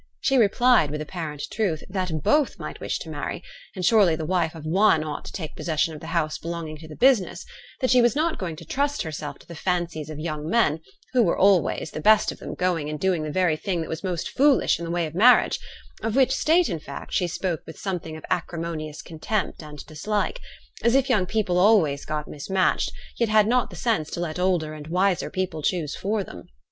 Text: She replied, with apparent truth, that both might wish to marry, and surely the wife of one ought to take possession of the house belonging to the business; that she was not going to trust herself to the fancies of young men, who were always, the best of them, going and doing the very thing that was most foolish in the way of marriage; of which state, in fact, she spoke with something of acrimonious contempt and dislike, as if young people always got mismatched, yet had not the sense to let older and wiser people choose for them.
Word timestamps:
She 0.19 0.35
replied, 0.35 0.89
with 0.89 0.99
apparent 0.99 1.43
truth, 1.51 1.83
that 1.87 2.23
both 2.23 2.57
might 2.57 2.79
wish 2.79 2.97
to 2.97 3.09
marry, 3.11 3.43
and 3.75 3.85
surely 3.85 4.15
the 4.15 4.25
wife 4.25 4.55
of 4.55 4.65
one 4.65 5.03
ought 5.03 5.25
to 5.25 5.31
take 5.31 5.55
possession 5.55 5.93
of 5.93 5.99
the 5.99 6.07
house 6.07 6.39
belonging 6.39 6.77
to 6.77 6.87
the 6.87 6.95
business; 6.95 7.45
that 7.81 7.91
she 7.91 8.01
was 8.01 8.15
not 8.15 8.39
going 8.39 8.55
to 8.55 8.65
trust 8.65 9.03
herself 9.03 9.37
to 9.37 9.47
the 9.47 9.53
fancies 9.53 10.09
of 10.09 10.17
young 10.17 10.49
men, 10.49 10.79
who 11.13 11.21
were 11.21 11.37
always, 11.37 11.91
the 11.91 12.01
best 12.01 12.31
of 12.31 12.39
them, 12.39 12.55
going 12.55 12.89
and 12.89 12.99
doing 12.99 13.21
the 13.21 13.29
very 13.29 13.55
thing 13.55 13.79
that 13.81 13.89
was 13.89 14.03
most 14.03 14.29
foolish 14.31 14.79
in 14.79 14.85
the 14.85 14.89
way 14.89 15.05
of 15.05 15.13
marriage; 15.13 15.59
of 16.01 16.15
which 16.15 16.31
state, 16.31 16.67
in 16.67 16.79
fact, 16.79 17.13
she 17.13 17.27
spoke 17.27 17.61
with 17.67 17.77
something 17.77 18.17
of 18.17 18.25
acrimonious 18.31 19.03
contempt 19.03 19.61
and 19.61 19.85
dislike, 19.85 20.41
as 20.83 20.95
if 20.95 21.11
young 21.11 21.27
people 21.27 21.59
always 21.59 22.05
got 22.05 22.27
mismatched, 22.27 22.91
yet 23.19 23.29
had 23.29 23.45
not 23.45 23.69
the 23.69 23.75
sense 23.75 24.09
to 24.09 24.19
let 24.19 24.39
older 24.39 24.73
and 24.73 24.87
wiser 24.87 25.29
people 25.29 25.61
choose 25.61 25.95
for 25.95 26.23
them. 26.23 26.47